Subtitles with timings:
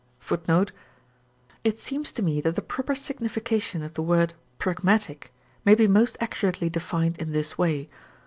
[0.27, 0.47] *
[1.63, 5.31] It seems to me that the proper signification of the word pragmatic
[5.63, 7.87] may be most accurately defined in this way.